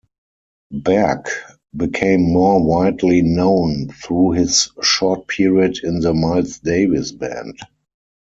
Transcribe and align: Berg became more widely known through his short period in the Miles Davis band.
Berg 0.71 1.29
became 1.77 2.33
more 2.33 2.65
widely 2.65 3.21
known 3.21 3.89
through 3.89 4.31
his 4.31 4.71
short 4.81 5.27
period 5.27 5.77
in 5.83 5.99
the 5.99 6.11
Miles 6.11 6.57
Davis 6.57 7.11
band. 7.11 7.59